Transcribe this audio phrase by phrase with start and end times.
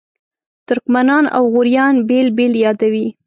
[0.67, 3.07] ترکمنان او غوریان بېل بېل یادوي.